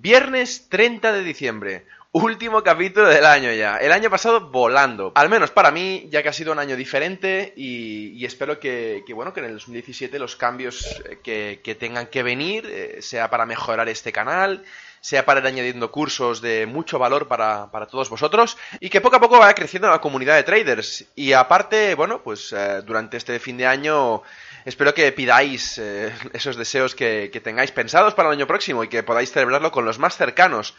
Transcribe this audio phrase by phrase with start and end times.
[0.00, 3.78] Viernes 30 de diciembre, último capítulo del año ya.
[3.78, 5.10] El año pasado volando.
[5.16, 9.32] Al menos para mí, ya que ha sido un año diferente y, espero que, bueno,
[9.32, 10.86] que en el 2017 los cambios
[11.24, 14.62] eh, que, tengan que venir eh, sea para mejorar este canal
[15.00, 19.20] sea para ir añadiendo cursos de mucho valor para, todos vosotros y que poco a
[19.20, 21.06] poco vaya creciendo la comunidad de traders.
[21.14, 24.22] Y aparte, bueno, pues eh, durante este fin de año
[24.68, 29.02] espero que pidáis eh, esos deseos que, tengáis pensados para el año próximo y que
[29.02, 30.74] podáis celebrarlo con los más cercanos.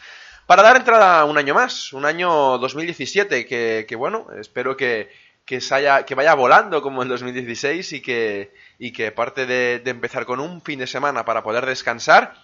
[0.46, 5.10] Para dar entrada a un año más, un año 2017, que, que bueno, espero que,
[5.72, 10.38] haya, que vaya volando como el 2016 y que, y que aparte de empezar con
[10.38, 12.34] un fin de semana para poder descansar,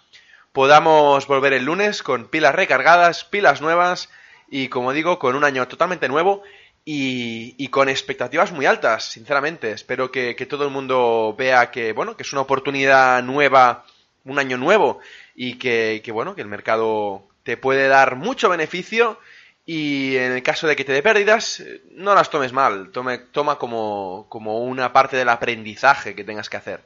[0.52, 4.08] podamos volver el lunes con pilas recargadas, pilas nuevas
[4.48, 6.42] y como digo, con un año totalmente nuevo
[6.88, 9.72] y, con expectativas muy altas, sinceramente.
[9.72, 13.84] Espero que, todo el mundo vea que, bueno, que es una oportunidad nueva,
[14.24, 15.00] un año nuevo
[15.34, 19.18] y que, bueno, que el mercado te puede dar mucho beneficio
[19.66, 24.26] y en el caso de que te dé pérdidas, no las tomes mal, toma como,
[24.28, 26.84] como una parte del aprendizaje que tengas que hacer.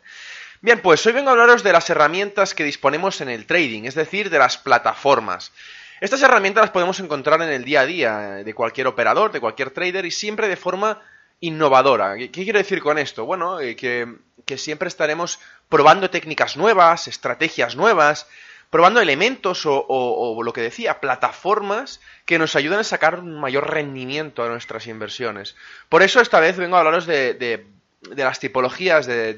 [0.63, 3.95] Bien, pues hoy vengo a hablaros de las herramientas que disponemos en el trading, es
[3.95, 5.53] decir, de las plataformas.
[6.01, 9.71] Estas herramientas las podemos encontrar en el día a día de cualquier operador, de cualquier
[9.71, 10.99] trader y siempre de forma
[11.41, 12.17] innovadora.
[12.17, 13.27] ¿Qué quiero decir con esto?
[13.27, 14.09] Bueno, eh, que,
[14.57, 18.27] siempre estaremos probando técnicas nuevas, estrategias nuevas,
[18.71, 24.43] probando elementos o, lo que decía, plataformas que nos ayudan a sacar un mayor rendimiento
[24.43, 25.55] a nuestras inversiones.
[25.89, 27.67] Por eso esta vez vengo a hablaros de
[28.03, 29.35] las tipologías de,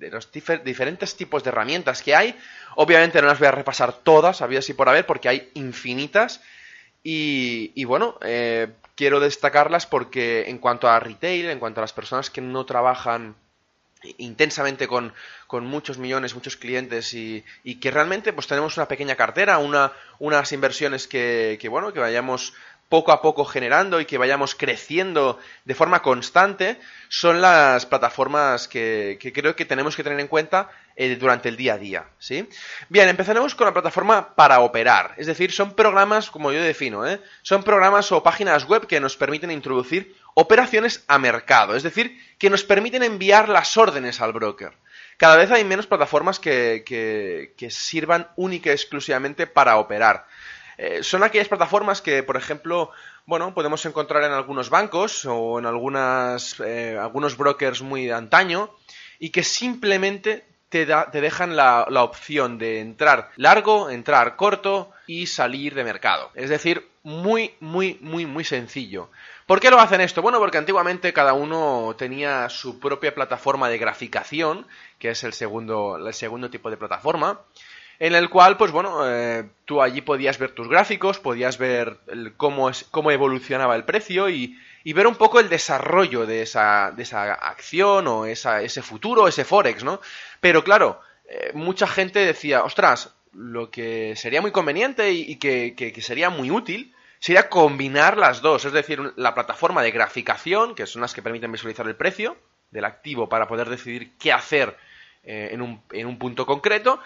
[0.00, 2.34] de los diferentes tipos de herramientas que hay.
[2.74, 6.40] Obviamente no las voy a repasar todas, había así por haber, porque hay infinitas.
[7.02, 12.30] Y, bueno, eh, quiero destacarlas porque en cuanto a retail, en cuanto a las personas
[12.30, 13.36] que no trabajan
[14.16, 15.12] intensamente con,
[15.62, 17.44] muchos millones, muchos clientes y,
[17.80, 22.54] que realmente pues tenemos una pequeña cartera, una, unas inversiones que, que, bueno, que vayamos
[22.90, 26.76] poco a poco generando y que vayamos creciendo de forma constante
[27.08, 31.74] son las plataformas que, creo que tenemos que tener en cuenta eh, durante el día
[31.74, 32.48] a día, ¿sí?
[32.88, 37.20] Bien, empezaremos con la plataforma para operar, es decir, son programas, como yo defino, ¿eh?
[37.42, 42.50] son programas o páginas web que nos permiten introducir operaciones a mercado, es decir, que
[42.50, 44.72] nos permiten enviar las órdenes al broker.
[45.16, 46.82] Cada vez hay menos plataformas que,
[47.56, 50.26] que sirvan única y exclusivamente para operar.
[50.82, 52.90] Eh, son aquellas plataformas que, por ejemplo,
[53.26, 58.70] bueno, podemos encontrar en algunos bancos o en algunas, eh, algunos brokers muy de antaño
[59.18, 65.26] y que simplemente te, te dejan la, la, opción de entrar largo, entrar corto y
[65.26, 66.30] salir de mercado.
[66.34, 69.10] Es decir, muy, muy, muy, muy sencillo.
[69.44, 70.22] ¿Por qué lo hacen esto?
[70.22, 74.66] Bueno, porque antiguamente cada uno tenía su propia plataforma de graficación,
[74.98, 77.42] que es el segundo, el segundo tipo de plataforma
[78.00, 81.98] en el cual, pues bueno, eh, tú allí podías ver tus gráficos, podías ver
[82.38, 84.58] cómo, es, cómo evolucionaba el precio y,
[84.94, 89.44] ver un poco el desarrollo de esa, de esa acción o esa, ese futuro, ese
[89.44, 90.00] forex, ¿no?
[90.40, 96.00] Pero claro, eh, mucha gente decía, ostras, lo que sería muy conveniente y, que, que,
[96.00, 101.02] sería muy útil sería combinar las dos, es decir, la plataforma de graficación, que son
[101.02, 102.38] las que permiten visualizar el precio
[102.70, 104.74] del activo para poder decidir qué hacer
[105.22, 106.98] eh, en, un, en un punto concreto,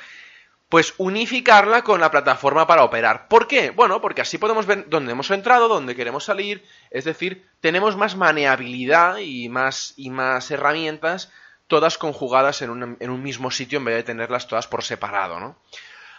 [0.74, 3.28] pues unificarla con la plataforma para operar.
[3.28, 3.70] ¿Por qué?
[3.70, 8.16] Bueno, porque así podemos ver dónde hemos entrado, dónde queremos salir, es decir, tenemos más
[8.16, 11.30] maneabilidad y más, y más herramientas,
[11.68, 15.56] todas conjugadas en un, mismo sitio en vez de tenerlas todas por separado, ¿no?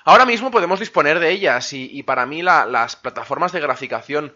[0.05, 4.33] Ahora mismo podemos disponer de ellas y, para mí las plataformas de graficación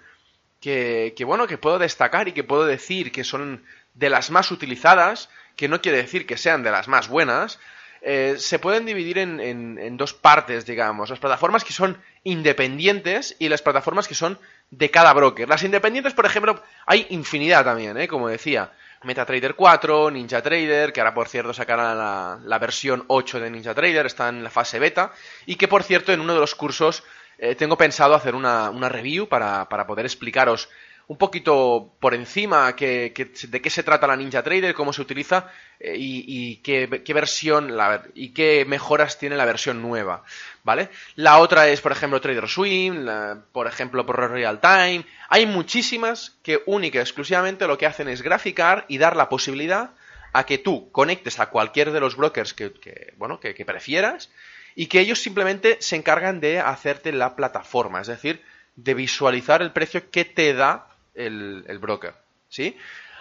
[0.60, 4.52] que, que, bueno, que puedo destacar y que puedo decir que son de las más
[4.52, 7.58] utilizadas, que no quiere decir que sean de las más buenas,
[8.02, 11.10] eh, se pueden dividir en, dos partes, digamos.
[11.10, 14.40] Las plataformas que son independientes y las plataformas que son
[14.72, 15.50] de cada broker.
[15.50, 18.08] Las independientes, por ejemplo, hay infinidad también, ¿eh?
[18.08, 18.72] como decía.
[19.02, 24.44] MetaTrader 4, NinjaTrader, que ahora por cierto sacará la, versión 8 de NinjaTrader, está en
[24.44, 25.14] la fase beta,
[25.46, 27.04] y que por cierto en uno de los cursos
[27.38, 30.68] eh, tengo pensado hacer una, review para poder explicaros
[31.10, 35.96] un poquito por encima de qué se trata la Ninja Trader, cómo se utiliza eh,
[35.98, 36.86] y, qué,
[37.16, 37.76] versión
[38.14, 40.24] y qué mejoras tiene la versión nueva,
[40.64, 40.90] ¿vale?
[41.16, 43.08] La otra es, por ejemplo, Trader Swim,
[43.52, 45.04] por ejemplo, por Real Time.
[45.30, 49.90] Hay muchísimas que única exclusivamente lo que hacen es graficar y dar la posibilidad
[50.32, 54.30] a que tú conectes a cualquier de los brokers que, bueno, que prefieras
[54.76, 58.44] y que ellos simplemente se encargan de hacerte la plataforma, es decir,
[58.76, 60.86] de visualizar el precio que te da
[61.26, 62.14] el, broker,
[62.48, 62.78] ¿sí?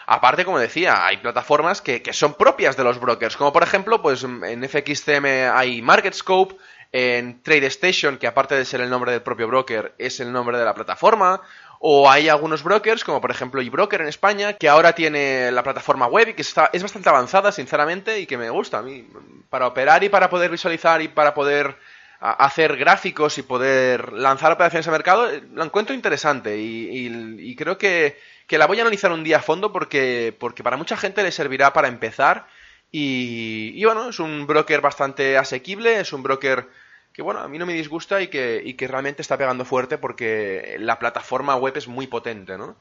[0.07, 4.25] Aparte, como decía, hay plataformas que, son propias de los brokers, como por ejemplo, pues
[4.25, 6.57] en FXCM hay MarketScope,
[6.93, 10.65] en TradeStation, que aparte de ser el nombre del propio broker, es el nombre de
[10.65, 11.43] la plataforma,
[11.81, 16.07] o hay algunos brokers, como por ejemplo eBroker en España, que ahora tiene la plataforma
[16.07, 19.07] web y que está, es bastante avanzada, sinceramente, y que me gusta a mí.
[19.51, 21.77] Para operar y para poder visualizar y para poder
[22.21, 28.17] hacer gráficos y poder lanzar operaciones al mercado, eh, lo encuentro interesante y, creo que,
[28.51, 31.73] la voy a analizar un día a fondo porque, porque para mucha gente le servirá
[31.73, 32.47] para empezar
[32.91, 36.69] y, bueno, es un broker bastante asequible, es un broker
[37.13, 39.99] que bueno, a mí no me disgusta y que, y que realmente está pegando fuerte
[39.99, 42.77] porque la plataforma web es muy potente, ¿no?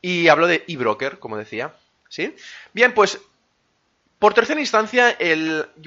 [0.00, 1.74] Y hablo de eBroker, como decía,
[2.08, 2.36] ¿sí?
[2.72, 3.20] Bien, pues
[4.18, 5.16] por tercera instancia,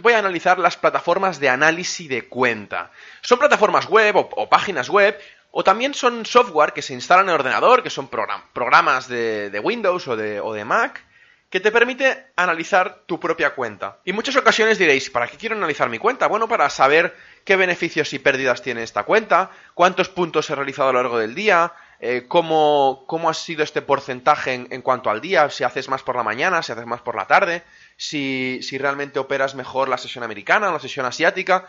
[0.02, 2.92] voy a analizar las plataformas de análisis de cuenta.
[3.22, 5.18] Son plataformas web o, páginas web,
[5.52, 10.08] o también son software que se instalan en el ordenador, que son programas de, Windows
[10.08, 11.04] o de, de Mac,
[11.50, 14.00] que te permite analizar tu propia cuenta.
[14.04, 16.28] Y en muchas ocasiones diréis, ¿para qué quiero analizar mi cuenta?
[16.28, 17.16] Bueno, para saber
[17.46, 21.36] qué beneficios y pérdidas tiene esta cuenta, cuántos puntos he realizado a lo largo del
[21.36, 25.90] día, eh, cómo, cómo, ha sido este porcentaje en, en, cuanto al día, si haces
[25.90, 27.64] más por la mañana, si haces más por la tarde,
[27.98, 31.68] si, si realmente operas mejor la sesión americana o la sesión asiática.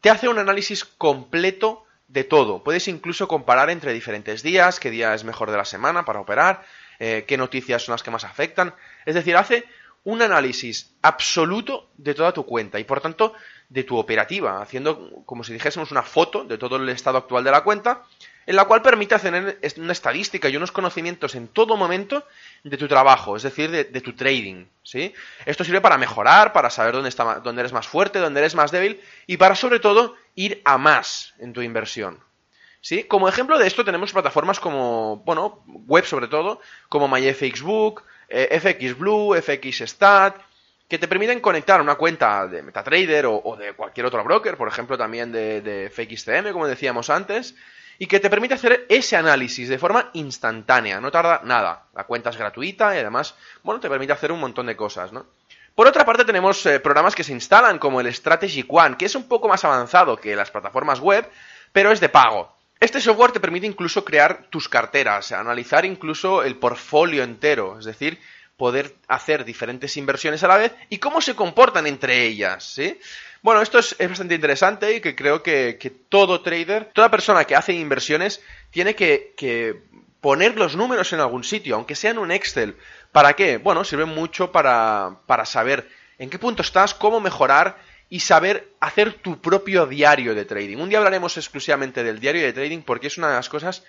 [0.00, 2.64] Te hace un análisis completo de todo.
[2.64, 6.64] Puedes incluso comparar entre diferentes días, qué día es mejor de la semana para operar,
[6.98, 8.74] eh, qué noticias son las que más afectan.
[9.06, 9.64] Es decir, hace
[10.02, 13.34] un análisis absoluto de toda tu cuenta y por tanto
[13.68, 17.50] de tu operativa, haciendo como si dijésemos una foto de todo el estado actual de
[17.50, 18.04] la cuenta
[18.50, 22.26] en la cual permite tener una estadística y unos conocimientos en todo momento
[22.64, 25.14] de tu trabajo, es decir, de, tu trading, ¿sí?
[25.46, 28.72] Esto sirve para mejorar, para saber dónde, está, dónde eres más fuerte, dónde eres más
[28.72, 32.18] débil y para, sobre todo, ir a más en tu inversión,
[32.80, 33.04] ¿sí?
[33.04, 39.40] Como ejemplo de esto tenemos plataformas como, bueno, web sobre todo, como MyFXBook, eh, FXBlue,
[39.40, 40.34] FXStat,
[40.88, 44.98] que te permiten conectar una cuenta de MetaTrader o, de cualquier otro broker, por ejemplo
[44.98, 47.54] también de, de FXCM, como decíamos antes,
[48.00, 51.84] y que te permite hacer ese análisis de forma instantánea, no tarda nada.
[51.94, 55.26] La cuenta es gratuita y además, bueno, te permite hacer un montón de cosas, ¿no?
[55.74, 59.14] Por otra parte tenemos eh, programas que se instalan como el Strategy One, que es
[59.14, 61.28] un poco más avanzado que las plataformas web,
[61.72, 62.56] pero es de pago.
[62.80, 68.18] Este software te permite incluso crear tus carteras, analizar incluso el portfolio entero, es decir,
[68.60, 73.00] poder hacer diferentes inversiones a la vez y cómo se comportan entre ellas, ¿sí?
[73.40, 75.78] Bueno, esto es, bastante interesante y que creo que,
[76.10, 79.80] todo trader, toda persona que hace inversiones, tiene que,
[80.20, 82.76] poner los números en algún sitio, aunque sea en un Excel.
[83.12, 83.56] ¿Para qué?
[83.56, 87.78] Bueno, sirve mucho para, para saber en qué punto estás, cómo mejorar
[88.10, 90.76] y saber hacer tu propio diario de trading.
[90.76, 93.84] Un día hablaremos exclusivamente del diario de trading porque es una de las cosas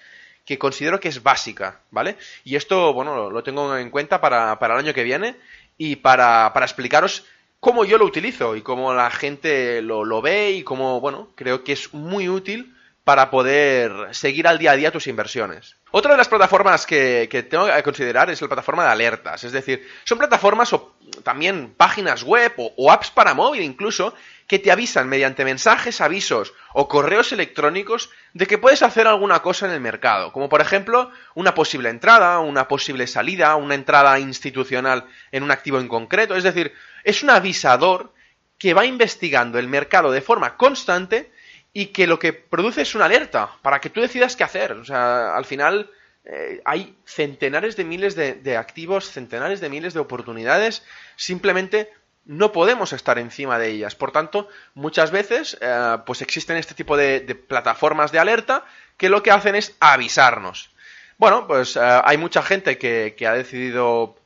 [0.46, 2.18] que considero que es básica, ¿vale?
[2.44, 5.36] Y esto, bueno, lo tengo en cuenta para, para el año que viene
[5.78, 7.26] y para, para explicaros
[7.60, 11.64] cómo yo lo utilizo y cómo la gente lo, lo ve y cómo, bueno, creo
[11.64, 15.76] que es muy útil para poder seguir al día a día tus inversiones.
[15.90, 19.86] Otra de las plataformas que, tengo que considerar es la plataforma de alertas, es decir,
[20.06, 24.14] son plataformas o también páginas web o, apps para móvil incluso
[24.48, 29.66] que te avisan mediante mensajes, avisos o correos electrónicos de que puedes hacer alguna cosa
[29.66, 35.06] en el mercado, como por ejemplo una posible entrada, una posible salida, una entrada institucional
[35.32, 38.14] en un activo en concreto, es decir, es un avisador
[38.58, 41.32] que va investigando el mercado de forma constante
[41.74, 44.74] y que lo que produce es una alerta para que tú decidas qué hacer.
[44.74, 45.90] O sea, al final
[46.26, 50.84] eh, hay centenares de miles de, activos, centenares de miles de oportunidades,
[51.16, 51.92] simplemente
[52.26, 53.96] no podemos estar encima de ellas.
[53.96, 58.66] Por tanto, muchas veces eh, pues existen este tipo de, plataformas de alerta
[58.98, 60.70] que lo que hacen es avisarnos.
[61.18, 64.18] Bueno, pues eh, hay mucha gente que, ha decidido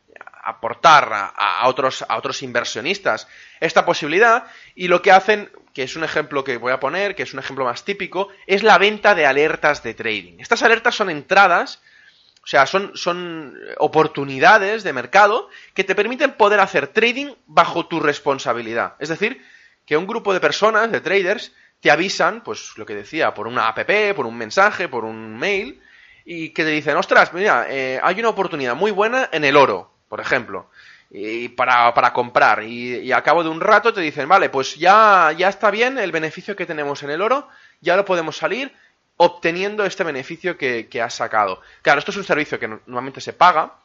[0.43, 3.27] aportar a, otros, a otros inversionistas
[3.59, 7.23] esta posibilidad y lo que hacen que es un ejemplo que voy a poner, que
[7.23, 10.39] es un ejemplo más típico, es la venta de alertas de trading.
[10.39, 11.81] Estas alertas son entradas,
[12.41, 17.99] o sea, son, son oportunidades de mercado que te permiten poder hacer trading bajo tu
[17.99, 18.95] responsabilidad.
[18.99, 19.45] Es decir,
[19.85, 21.51] que un grupo de personas, de traders,
[21.81, 23.79] te avisan, pues lo que decía, por una app,
[24.15, 25.81] por un mensaje, por un mail,
[26.23, 29.91] y que te dicen, ostras, mira, eh, hay una oportunidad muy buena en el oro,
[30.07, 30.69] por ejemplo,
[31.09, 32.63] y para, comprar.
[32.63, 36.11] Y, al cabo de un rato te dicen, vale, pues ya, ya está bien el
[36.11, 37.47] beneficio que tenemos en el oro,
[37.81, 38.73] ya lo podemos salir
[39.17, 41.61] obteniendo este beneficio que, que has sacado.
[41.81, 43.75] Claro, esto es un servicio que normalmente se paga.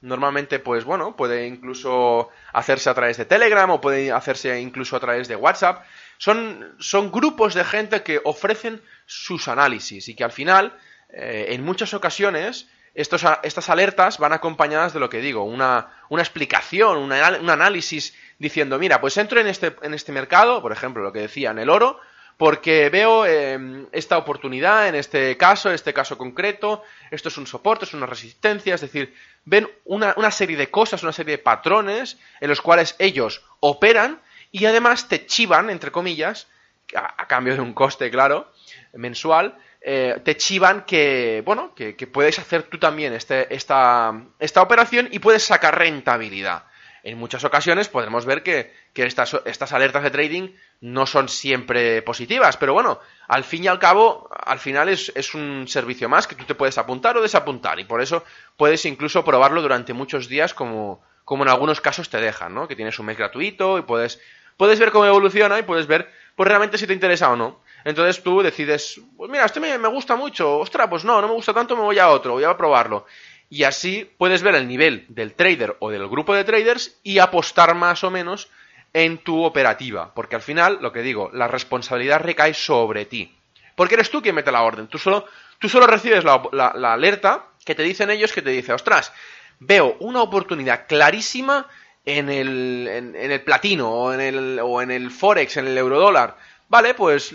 [0.00, 5.00] Normalmente, pues bueno, puede incluso hacerse a través de Telegram o puede hacerse incluso a
[5.00, 5.86] través de WhatsApp.
[6.18, 10.76] Son, son grupos de gente que ofrecen sus análisis y que al final,
[11.08, 16.22] eh, en muchas ocasiones, estos, estas alertas van acompañadas de lo que digo, una, una
[16.22, 17.12] explicación, un
[17.50, 21.50] análisis diciendo, mira, pues entro en este, en este mercado, por ejemplo, lo que decía,
[21.50, 21.98] en el oro,
[22.36, 27.84] porque veo eh, esta oportunidad en este caso, este caso concreto, esto es un soporte,
[27.84, 32.18] es una resistencia, es decir, ven una, una, serie de cosas, una serie de patrones
[32.40, 34.20] en los cuales ellos operan
[34.50, 36.48] y además te chivan, entre comillas,
[36.94, 38.52] a cambio de un coste, claro,
[38.92, 45.08] mensual, eh, te chivan que, bueno, que, puedes hacer tú también este, esta, esta operación
[45.12, 46.64] y puedes sacar rentabilidad
[47.04, 50.48] en muchas ocasiones podemos ver que, que estas, estas, alertas de trading
[50.80, 52.98] no son siempre positivas, pero bueno,
[53.28, 56.54] al fin y al cabo, al final es, es, un servicio más que tú te
[56.54, 58.24] puedes apuntar o desapuntar y por eso
[58.56, 62.68] puedes incluso probarlo durante muchos días como, como en algunos casos te dejan, ¿no?
[62.68, 64.18] Que tienes un mes gratuito y puedes,
[64.56, 67.60] puedes ver cómo evoluciona y puedes ver pues realmente si te interesa o no.
[67.84, 71.52] Entonces tú decides, pues mira, este me, gusta mucho, ostras, pues no, no me gusta
[71.52, 73.04] tanto, me voy a otro, voy a probarlo
[73.54, 77.74] y así puedes ver el nivel del trader o del grupo de traders y apostar
[77.74, 78.48] más o menos
[78.92, 83.36] en tu operativa, porque al final, lo que digo, la responsabilidad recae sobre ti.
[83.76, 85.26] Porque eres tú quien mete la orden, tú solo,
[85.58, 89.12] tú solo recibes la, la, alerta que te dicen ellos que te dice, ostras,
[89.58, 91.68] veo una oportunidad clarísima
[92.04, 95.78] en el, en, en el platino o en el, o en el forex, en el
[95.78, 96.36] eurodólar.
[96.74, 97.32] Vale, pues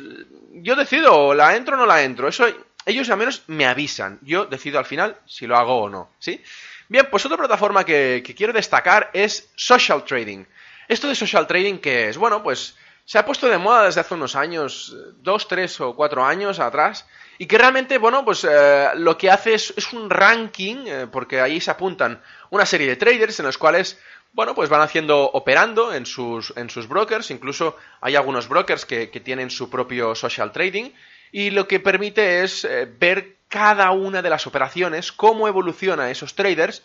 [0.52, 2.28] yo decido, la entro o no la entro.
[2.28, 2.46] Eso
[2.86, 4.20] ellos al menos me avisan.
[4.22, 6.12] Yo decido al final si lo hago o no.
[6.20, 6.44] ¿Sí?
[6.90, 10.44] Bien, pues otra plataforma que, quiero destacar es Social Trading.
[10.90, 12.18] Esto de Social Trading, que es?
[12.18, 16.26] Bueno, pues se ha puesto de moda desde hace unos años, dos, tres o cuatro
[16.26, 20.86] años atrás, y que realmente, bueno, pues eh, lo que hace es, es un ranking,
[20.86, 24.02] eh, porque ahí se apuntan una serie de traders en los cuales,
[24.34, 29.10] bueno, pues van haciendo, operando en sus, en sus brokers, incluso hay algunos brokers que,
[29.10, 30.92] que tienen su propio social trading,
[31.32, 36.36] y lo que permite es eh, ver cada una de las operaciones, cómo evoluciona esos
[36.36, 36.84] traders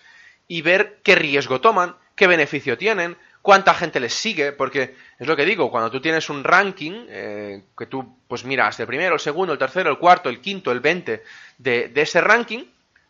[0.48, 5.36] y ver qué riesgo toman, qué beneficio tienen, cuánta gente les sigue, porque es lo
[5.36, 9.20] que digo, cuando tú tienes un ranking, eh, que tú pues miras el primero, el
[9.20, 11.22] segundo, el tercero, el cuarto, el quinto, el veinte
[11.58, 12.64] de, de ese ranking,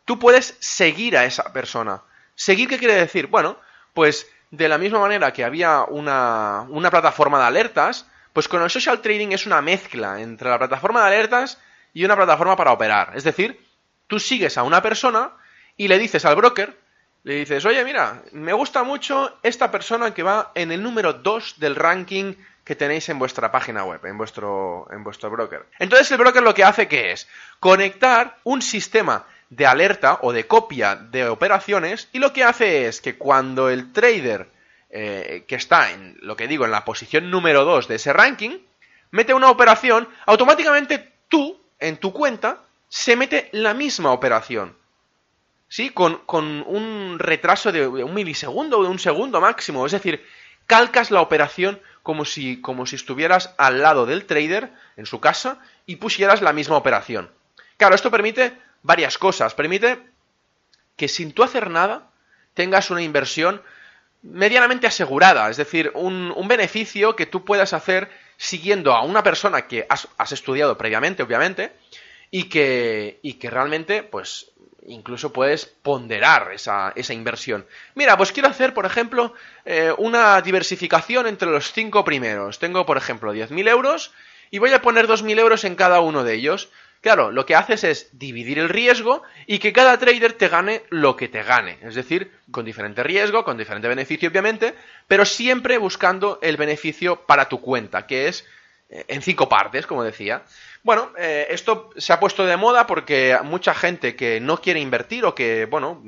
[0.05, 2.03] tú puedes seguir a esa persona.
[2.35, 3.29] ¿Seguir qué quiere decir?
[3.29, 3.59] Bueno,
[3.95, 8.71] pues de la misma manera que había una, una plataforma de alertas, pues con el
[8.71, 11.59] social trading es una mezcla entre la plataforma de alertas
[11.93, 13.13] y una plataforma para operar.
[13.15, 13.65] Es decir,
[14.07, 15.33] tú sigues a una persona
[15.77, 16.77] y le dices al broker,
[17.23, 21.59] le dices, oye, mira, me gusta mucho esta persona que va en el número 2
[21.59, 22.35] del ranking
[22.65, 25.67] que tenéis en vuestra página web, en vuestro, en vuestro broker.
[25.79, 27.29] Entonces el broker lo que hace que es
[27.61, 33.01] conectar un sistema de alerta o de copia de operaciones y lo que hace es
[33.01, 34.49] que cuando el trader
[34.91, 38.59] eh, que está en, lo que digo, en la posición número 2 de ese ranking,
[39.11, 44.77] mete una operación, automáticamente tú, en tu cuenta, se mete la misma operación.
[45.69, 45.91] ¿Sí?
[45.91, 49.85] Con, con un retraso de un milisegundo o de un segundo máximo.
[49.85, 50.25] Es decir,
[50.67, 55.59] calcas la operación como si, como si estuvieras al lado del trader en su casa
[55.87, 57.31] y pusieras la misma operación.
[57.77, 59.55] Claro, esto permite varias cosas.
[59.55, 59.99] Permite
[60.95, 62.11] que sin tú hacer nada
[62.55, 63.61] tengas una inversión
[64.23, 69.67] medianamente asegurada, es decir, un, un, beneficio que tú puedas hacer siguiendo a una persona
[69.67, 71.73] que has, has estudiado previamente, obviamente,
[72.31, 74.51] y que, y que realmente, pues,
[74.87, 77.67] incluso puedes ponderar esa, esa, inversión.
[77.95, 82.59] Mira, pues quiero hacer, por ejemplo, eh, una diversificación entre los cinco primeros.
[82.59, 84.13] Tengo, por ejemplo, 10.000 euros
[84.51, 86.71] y voy a poner 2.000 euros en cada uno de ellos.
[87.05, 91.17] Claro, lo que haces es dividir el riesgo y que cada trader te gane lo
[91.19, 91.77] que te gane.
[91.83, 94.75] Es decir, con diferente riesgo, con diferente beneficio, obviamente,
[95.07, 98.47] pero siempre buscando el beneficio para tu cuenta, que es
[98.89, 100.45] eh, en cinco partes, como decía.
[100.83, 105.27] Bueno, eh, esto se ha puesto de moda porque mucha gente que no quiere invertir
[105.27, 106.03] o que, bueno,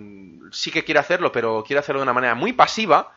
[0.51, 3.13] sí que quiere hacerlo, pero quiere hacerlo de una manera muy pasiva,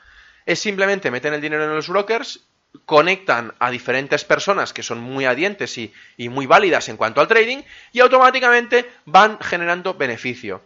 [0.46, 2.49] es simplemente meter el dinero en los brokers
[2.86, 7.28] conectan a diferentes personas que son muy adientes y, y, muy válidas en cuanto al
[7.28, 10.62] trading y automáticamente van generando beneficio.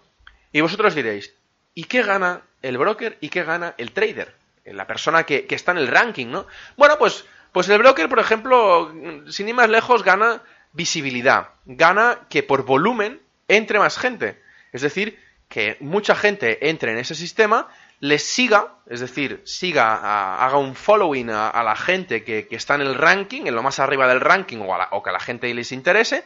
[0.52, 1.34] Y vosotros diréis,
[1.74, 4.36] ¿y qué gana el broker y qué gana el trader?
[4.66, 6.46] La persona que, que está en el ranking, ¿no?
[6.78, 8.94] Bueno, pues, pues el broker, por ejemplo,
[9.30, 10.42] sin ir más lejos, gana
[10.74, 14.42] visibilidad, gana que por volumen entre más gente.
[14.72, 15.20] Es decir,
[15.50, 17.68] que mucha gente entre en ese sistema,
[18.04, 22.96] les siga, es decir, siga, haga un following a, la gente que, está en el
[22.96, 26.26] ranking, en lo más arriba del ranking, o, o que a la gente les interese,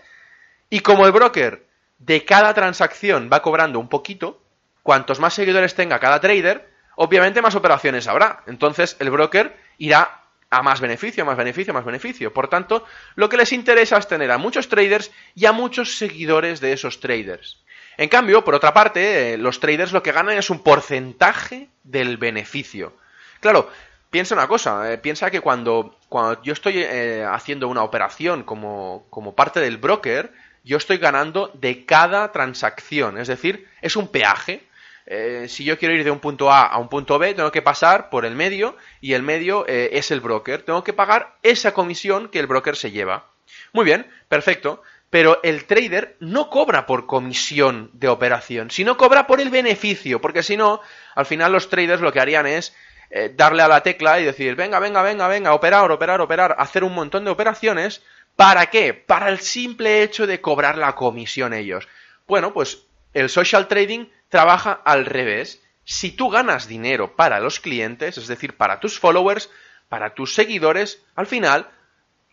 [0.72, 1.68] y como el broker
[2.00, 4.42] de cada transacción va cobrando un poquito,
[4.82, 8.42] cuantos más seguidores tenga cada trader, obviamente más operaciones habrá.
[8.48, 12.34] Entonces el broker irá a más beneficio, más beneficio, más beneficio.
[12.34, 16.60] Por tanto, lo que les interesa es tener a muchos traders y a muchos seguidores
[16.60, 17.62] de esos traders.
[17.98, 22.18] En cambio, por otra parte, eh, los traders lo que ganan es un porcentaje del
[22.18, 22.94] beneficio.
[23.40, 23.70] Claro,
[24.12, 29.08] piensa una cosa, eh, piensa que cuando, cuando yo estoy eh, haciendo una operación como,
[29.10, 30.32] como parte del broker,
[30.64, 34.64] yo estoy ganando de cada transacción, es decir, es un peaje.
[35.48, 38.10] Si yo quiero ir de un punto A a un punto B, tengo que pasar
[38.10, 40.64] por el medio y el medio es el broker.
[40.64, 43.26] Tengo que pagar esa comisión que el broker se lleva.
[43.72, 44.84] Muy bien, perfecto.
[45.10, 50.44] Pero el trader no cobra por comisión de operación, sino cobra por el beneficio, porque
[50.44, 50.82] si no,
[51.16, 52.76] al final los traders lo que harían es
[53.10, 56.84] eh, darle a la tecla y decir, venga, venga, venga, venga, operar, operar, operar, hacer
[56.84, 58.04] un montón de operaciones.
[58.36, 58.94] ¿Para qué?
[58.94, 61.88] Para el simple hecho de cobrar la comisión ellos.
[62.28, 62.84] Bueno, pues
[63.14, 65.62] el social trading trabaja al revés.
[65.86, 69.50] Si tú ganas dinero para los clientes, es decir, para tus followers,
[69.88, 71.70] para tus seguidores, al final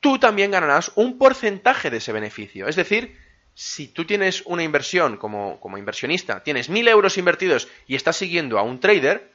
[0.05, 2.69] tú también ganarás un porcentaje de ese beneficio.
[2.69, 3.17] Es decir,
[3.55, 8.63] si tú tienes una inversión como, inversionista, tienes mil euros invertidos y estás siguiendo a
[8.63, 9.31] un trader,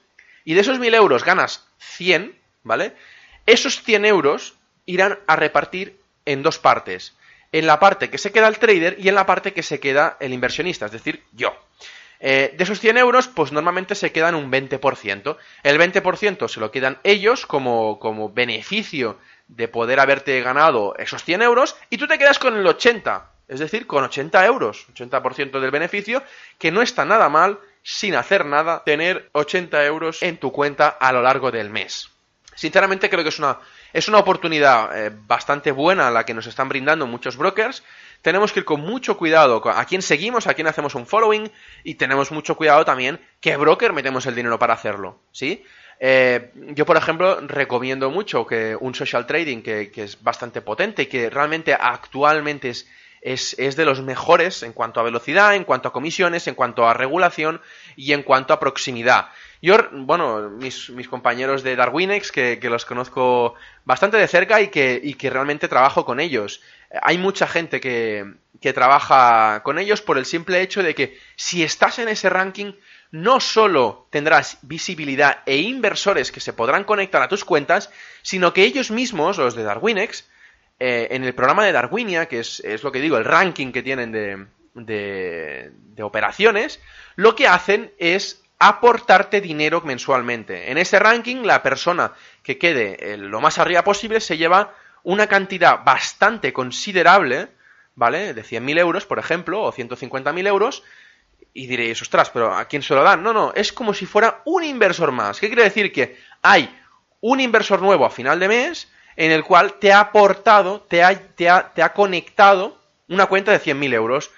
[0.45, 2.93] y de esos mil euros ganas 100, ¿vale?
[3.47, 7.15] Esos 100 euros irán a repartir en dos partes.
[7.51, 10.17] En la parte que se queda el trader y en la parte que se queda
[10.19, 11.57] el inversionista, es decir, yo.
[12.19, 15.38] Eh, de esos 100 euros, pues normalmente se quedan un 20%.
[15.63, 19.17] El 20% se lo quedan ellos como, como beneficio
[19.49, 23.59] de poder haberte ganado esos 100 euros y tú te quedas con el 80%, es
[23.59, 26.23] decir, con 80 euros, 80% del beneficio,
[26.57, 31.11] que no está nada mal, sin hacer nada, tener 80 euros en tu cuenta a
[31.11, 32.09] lo largo del mes.
[32.55, 33.57] Sinceramente creo que es una,
[33.91, 37.83] es una oportunidad eh, bastante buena la que nos están brindando muchos brokers
[38.21, 41.51] tenemos que ir con mucho cuidado a quién seguimos, a quién hacemos un following
[41.83, 45.63] y tenemos mucho cuidado también qué broker metemos el dinero para hacerlo, ¿sí?
[45.99, 51.05] Eh, yo, por ejemplo, recomiendo mucho que un social trading que, es bastante potente y
[51.07, 52.88] que realmente actualmente es,
[53.21, 56.88] es, es, de los mejores en cuanto a velocidad, en cuanto a comisiones, en cuanto
[56.88, 57.62] a regulación
[57.97, 59.27] y en cuanto a proximidad.
[59.62, 64.69] Yo, bueno, mis, mis compañeros de Darwinex, que, que, los conozco bastante de cerca y
[64.69, 66.62] que, y que realmente trabajo con ellos
[67.01, 68.25] hay mucha gente que,
[68.62, 72.73] que trabaja con ellos por el simple hecho de que si estás en ese ranking,
[73.12, 77.91] no solo tendrás visibilidad e inversores que se podrán conectar a tus cuentas,
[78.22, 80.28] sino que ellos mismos, los de Darwinex,
[80.80, 83.84] eh, en el programa de Darwinia, que es, es, lo que digo, el ranking que
[83.84, 84.45] tienen de,
[84.76, 86.80] de, de, operaciones,
[87.15, 90.72] lo que hacen es aportarte dinero mensualmente.
[90.72, 95.84] En ese ranking, la persona que quede lo más arriba posible se lleva una cantidad
[95.84, 97.50] bastante considerable,
[97.95, 98.34] ¿vale?
[98.34, 100.84] De 100.000 euros, por ejemplo, o 150.000 euros,
[101.60, 103.22] y diréis, ostras, pero ¿a quién se lo dan?
[103.22, 105.41] No, no, es como si fuera un inversor más.
[105.41, 105.91] ¿Qué quiere decir?
[105.91, 106.74] Que hay
[107.19, 111.13] un inversor nuevo a final de mes en el cual te ha aportado, te ha,
[111.19, 114.32] te ha, te ha conectado una cuenta de 100.000 euros.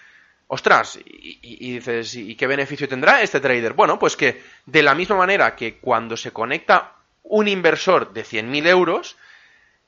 [0.47, 3.73] Ostras, y, dices, ¿y qué beneficio tendrá este trader?
[3.73, 8.67] Bueno, pues que de la misma manera que cuando se conecta un inversor de 100.000
[8.67, 9.15] euros,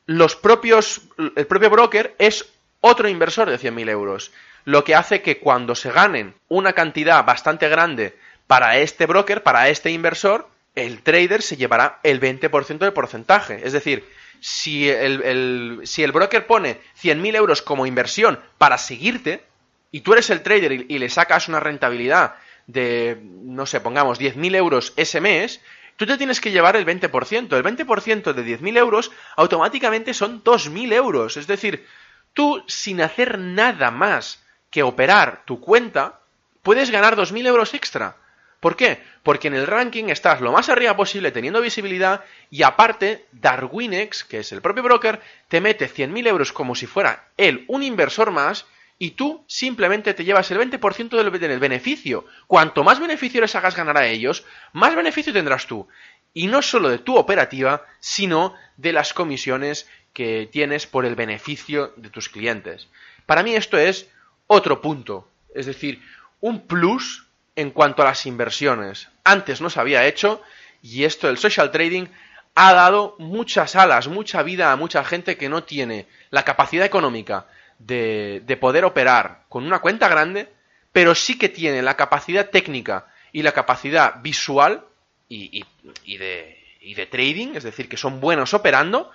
[0.06, 1.02] los propios,
[1.36, 2.46] el propio broker es
[2.80, 4.32] otro inversor de 100.000 euros,
[4.66, 8.16] lo que hace que cuando se ganen una cantidad bastante grande
[8.48, 13.62] para este broker, para este inversor, el trader se llevará el 20% del porcentaje.
[13.64, 14.06] Es decir,
[14.40, 19.44] si el, si el broker pone 100.000 euros como inversión para seguirte,
[19.92, 22.36] y tú eres el trader y, y le sacas una rentabilidad
[22.68, 25.62] de, no sé, pongamos 10.000 euros ese mes,
[25.98, 27.56] tú te tienes que llevar el 20%.
[27.56, 31.38] El 20% de 10.000 euros automáticamente son 2.000 euros.
[31.38, 31.86] Es decir,
[32.34, 34.43] tú sin hacer nada más
[34.74, 36.20] que operar tu cuenta,
[36.64, 38.18] puedes ganar 2.000 euros extra.
[38.60, 39.04] ¿Por qué?
[39.22, 44.40] Porque en el ranking estás lo más arriba posible teniendo visibilidad y aparte Darwinex, que
[44.40, 48.66] es el propio broker, te mete 100.000 euros como si fuera él un inversor más
[48.98, 52.26] y tú simplemente te llevas el 20% del, beneficio.
[52.48, 55.88] Cuanto más beneficio les hagas ganar a ellos, más beneficio tendrás tú.
[56.34, 61.94] Y no solo de tu operativa, sino de las comisiones que tienes por el beneficio
[61.98, 62.88] de tus clientes.
[63.28, 64.10] Para mí esto es
[64.54, 66.02] otro punto, es decir,
[66.40, 69.10] un plus en cuanto a las inversiones.
[69.24, 70.42] Antes no se había hecho
[70.82, 72.08] y esto del social trading
[72.56, 77.48] ha dado muchas alas, mucha vida a mucha gente que no tiene la capacidad económica
[77.80, 80.50] de, poder operar con una cuenta grande,
[80.92, 84.86] pero sí que tienen la capacidad técnica y la capacidad visual
[85.28, 85.66] y,
[86.06, 89.10] de, y de trading, es decir, que son buenos operando,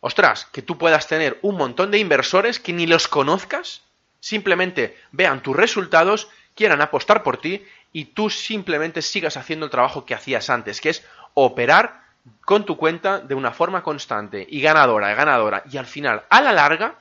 [0.00, 3.82] ostras, que tú puedas tener un montón de inversores que ni los conozcas,
[4.22, 10.06] simplemente vean tus resultados, quieran apostar por ti y tú simplemente sigas haciendo el trabajo
[10.06, 11.04] que hacías antes, que es
[11.34, 12.02] operar
[12.44, 15.64] con tu cuenta de una forma constante y ganadora, ganadora.
[15.70, 16.94] Y al final, a la larga,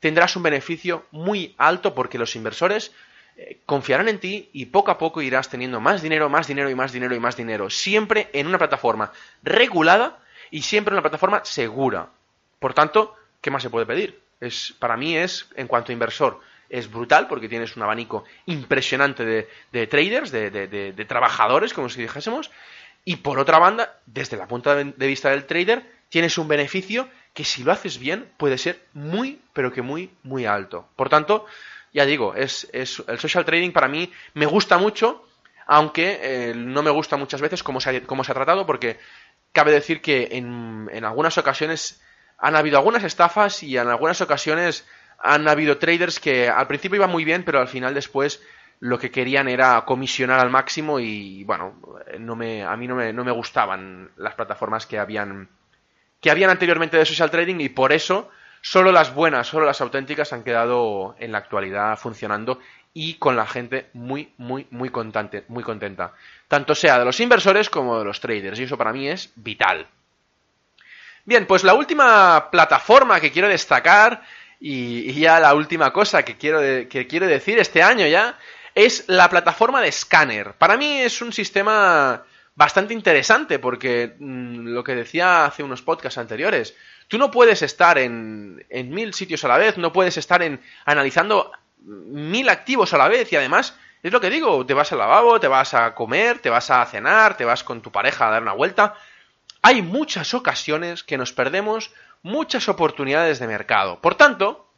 [0.00, 2.92] tendrás un beneficio muy alto porque los inversores
[3.38, 6.74] eh, confiarán en ti y poco a poco irás teniendo más dinero, más dinero y
[6.74, 7.70] más dinero y más dinero.
[7.70, 9.12] Siempre en una plataforma
[9.42, 10.18] regulada
[10.50, 12.10] y siempre en una plataforma segura.
[12.58, 14.20] Por tanto, ¿qué más se puede pedir?
[14.42, 19.24] Es, para mí es, en cuanto inversor, es brutal porque tienes un abanico impresionante
[19.72, 22.50] de, traders, de, de, trabajadores, como si dijésemos,
[23.04, 27.44] y por otra banda, desde la punta de vista del trader, tienes un beneficio que
[27.44, 30.88] si lo haces bien puede ser muy, pero que muy, muy alto.
[30.96, 31.46] Por tanto,
[31.92, 35.26] ya digo, es, es el social trading para mí me gusta mucho,
[35.66, 38.98] aunque eh, no me gusta muchas veces cómo se, ha, cómo se ha tratado, porque
[39.52, 42.00] cabe decir que en algunas ocasiones
[42.38, 44.86] han habido algunas estafas y en algunas ocasiones
[45.18, 48.42] han habido traders que al principio iban muy bien, pero al final después
[48.80, 51.80] lo que querían era comisionar al máximo y bueno,
[52.18, 55.48] no me, a mí no me, no me gustaban las plataformas que habían,
[56.20, 60.32] que habían anteriormente de social trading y por eso solo las buenas, solo las auténticas
[60.32, 62.58] han quedado en la actualidad funcionando
[62.92, 66.12] y con la gente muy, muy, muy contente, muy contenta.
[66.48, 69.86] Tanto sea de los inversores como de los traders y eso para mí es vital.
[71.24, 74.22] Bien, pues la última plataforma que quiero destacar
[74.60, 78.38] y, ya la última cosa que quiero, que quiero decir este año ya
[78.74, 80.54] es la plataforma de Scanner.
[80.54, 86.18] Para mí es un sistema bastante interesante porque mm, lo que decía hace unos podcasts
[86.18, 86.74] anteriores,
[87.08, 90.60] tú no puedes estar en, en mil sitios a la vez, no puedes estar en,
[90.84, 94.98] analizando mil activos a la vez y además es lo que digo, te vas al
[94.98, 98.30] lavabo, te vas a comer, te vas a cenar, te vas con tu pareja a
[98.30, 98.94] dar una vuelta.
[99.62, 104.00] Hay muchas ocasiones que nos perdemos muchas oportunidades de mercado.
[104.00, 104.68] Por tanto,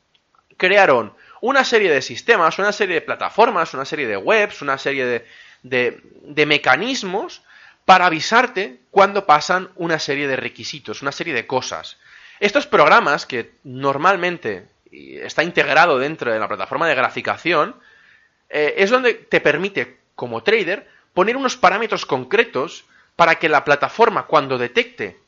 [0.56, 5.24] crearon una serie de sistemas, una serie de plataformas, una serie de webs, una serie
[5.62, 7.42] de, mecanismos
[7.84, 11.96] para avisarte cuando pasan una serie de requisitos, una serie de cosas.
[12.40, 17.76] Estos programas, que normalmente está integrado dentro de la plataforma de graficación,
[18.50, 22.84] eh, es donde te permite, como trader, poner unos parámetros concretos
[23.16, 25.18] para que la plataforma, cuando detecte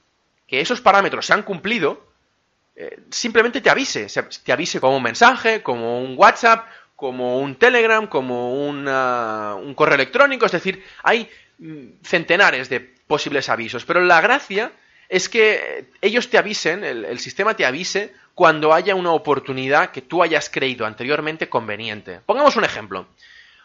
[0.50, 2.04] que esos parámetros se han cumplido,
[2.74, 4.08] eh, simplemente te avise,
[4.44, 10.46] te avise como un mensaje, como un WhatsApp, como un Telegram, como un correo electrónico,
[10.46, 14.72] es decir, hay mm, centenares de posibles avisos, pero la gracia
[15.08, 20.22] es que ellos te avisen, el, sistema te avise cuando haya una oportunidad que tú
[20.22, 22.20] hayas creído anteriormente conveniente.
[22.26, 23.06] Pongamos un ejemplo.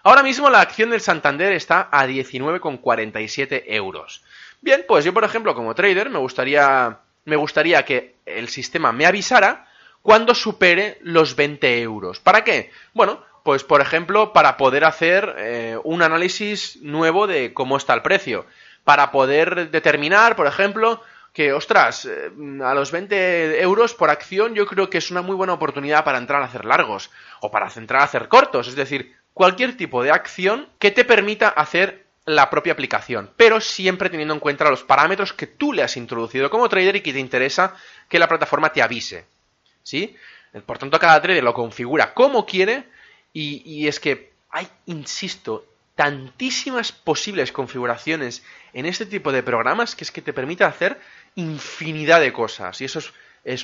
[0.06, 4.24] Ahora mismo la acción del Santander está a 19,47 euros.
[4.62, 9.08] Bien, pues yo por ejemplo como trader me gustaría me gustaría que el sistema me
[9.08, 9.68] avisara
[10.04, 12.20] cuando supere los 20 euros.
[12.20, 12.70] ¿Para qué?
[12.94, 18.04] Bueno, pues por ejemplo, para poder hacer eh, un análisis nuevo de cómo está el
[18.04, 18.46] precio.
[18.84, 21.02] Para poder determinar, por ejemplo,
[21.34, 22.30] que, ostras, eh,
[22.64, 26.20] a los 20 euros por acción yo creo que es una muy buena oportunidad para
[26.20, 27.10] entrar a hacer largos
[27.42, 28.68] o para entrar a hacer cortos.
[28.68, 34.10] Es decir, cualquier tipo de acción que te permita hacer la propia aplicación, pero siempre
[34.10, 37.20] teniendo en cuenta los parámetros que tú le has introducido como trader y que te
[37.20, 37.76] interesa
[38.10, 39.26] que la plataforma te avise.
[39.84, 40.16] ¿Sí?
[40.66, 42.86] Por tanto, cada trader lo configura como quiere
[43.34, 48.42] y, es que hay, insisto, tantísimas posibles configuraciones
[48.74, 51.00] en este tipo de programas que es que te permite hacer
[51.36, 52.80] infinidad de cosas.
[52.80, 53.12] Y eso es,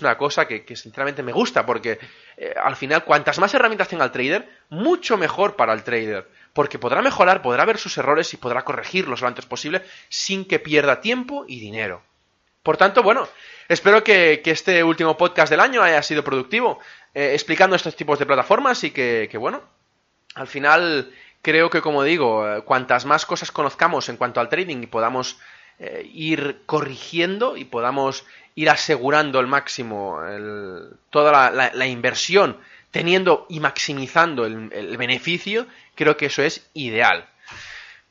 [0.02, 2.00] una cosa que, sinceramente me gusta, porque
[2.38, 6.80] eh, al final, cuantas más herramientas tenga el trader, mucho mejor para el trader porque
[6.80, 11.02] podrá mejorar, podrá ver sus errores y podrá corregirlos lo antes posible sin que pierda
[11.02, 12.04] tiempo y dinero.
[12.64, 13.28] Por tanto, bueno,
[13.70, 16.80] espero que, este último podcast del año haya sido productivo,
[17.14, 19.62] eh, explicando estos tipos de plataformas y que, bueno,
[20.36, 24.84] al final creo que, como digo, eh, cuantas más cosas conozcamos en cuanto al trading
[24.84, 25.40] y podamos
[26.04, 28.24] ir corrigiendo y podamos
[28.56, 30.20] ir asegurando al máximo
[31.10, 32.58] toda la, inversión,
[32.92, 37.28] teniendo y maximizando el beneficio, creo que eso es ideal.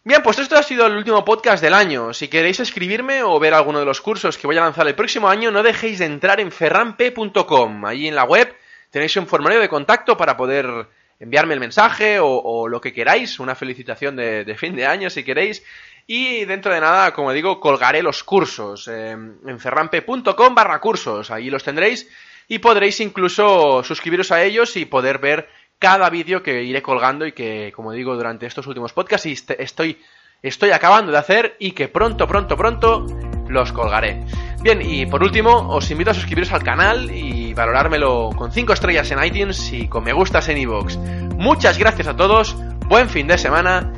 [0.02, 2.14] Bien, pues esto ha sido el último podcast del año.
[2.14, 5.28] Si queréis escribirme o ver alguno de los cursos que voy a lanzar el próximo
[5.28, 7.84] año, no dejéis de entrar en ferramp.com.
[7.84, 8.56] Allí en la web
[8.90, 10.86] tenéis un formulario de contacto para poder
[11.20, 15.62] enviarme el mensaje o, lo que queráis, una felicitación de, fin de año si queréis.
[16.06, 21.30] Y dentro de nada, como digo, colgaré los cursos en ferrampe.com barra cursos.
[21.30, 22.08] Ahí los tendréis
[22.50, 27.32] y podréis incluso suscribiros a ellos y poder ver cada vídeo que iré colgando y
[27.32, 29.98] que, como digo, durante estos últimos podcasts este, estoy,
[30.42, 33.06] estoy acabando de hacer y que pronto, pronto, pronto
[33.48, 34.20] los colgaré.
[34.62, 39.10] Bien, y por último, os invito a suscribiros al canal y valorármelo con 5 estrellas
[39.12, 40.96] en iTunes y con me gustas en iVoox.
[41.36, 42.56] Muchas gracias a todos,
[42.88, 43.92] buen fin de semana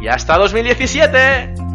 [0.00, 1.69] y hasta 2017.